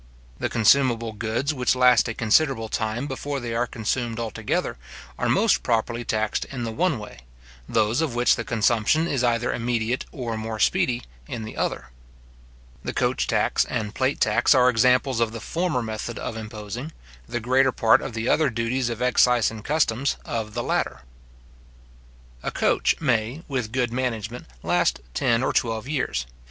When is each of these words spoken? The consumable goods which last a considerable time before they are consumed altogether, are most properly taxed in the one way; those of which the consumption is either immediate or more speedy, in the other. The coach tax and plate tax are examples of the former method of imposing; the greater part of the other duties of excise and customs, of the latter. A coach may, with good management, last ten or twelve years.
The 0.39 0.49
consumable 0.49 1.13
goods 1.13 1.53
which 1.53 1.75
last 1.75 2.07
a 2.07 2.15
considerable 2.15 2.69
time 2.69 3.05
before 3.05 3.39
they 3.39 3.53
are 3.53 3.67
consumed 3.67 4.17
altogether, 4.19 4.77
are 5.19 5.29
most 5.29 5.61
properly 5.61 6.03
taxed 6.03 6.43
in 6.45 6.63
the 6.63 6.71
one 6.71 6.97
way; 6.97 7.19
those 7.69 8.01
of 8.01 8.15
which 8.15 8.35
the 8.35 8.43
consumption 8.43 9.05
is 9.07 9.23
either 9.23 9.53
immediate 9.53 10.07
or 10.11 10.35
more 10.37 10.57
speedy, 10.57 11.03
in 11.27 11.43
the 11.43 11.55
other. 11.55 11.89
The 12.83 12.93
coach 12.95 13.27
tax 13.27 13.63
and 13.65 13.93
plate 13.93 14.19
tax 14.19 14.55
are 14.55 14.71
examples 14.71 15.19
of 15.19 15.33
the 15.33 15.39
former 15.39 15.83
method 15.83 16.17
of 16.17 16.35
imposing; 16.35 16.93
the 17.29 17.39
greater 17.39 17.71
part 17.71 18.01
of 18.01 18.15
the 18.15 18.27
other 18.27 18.49
duties 18.49 18.89
of 18.89 19.03
excise 19.03 19.51
and 19.51 19.63
customs, 19.63 20.17
of 20.25 20.55
the 20.55 20.63
latter. 20.63 21.01
A 22.41 22.49
coach 22.49 22.99
may, 22.99 23.43
with 23.47 23.71
good 23.71 23.93
management, 23.93 24.47
last 24.63 24.99
ten 25.13 25.43
or 25.43 25.53
twelve 25.53 25.87
years. 25.87 26.25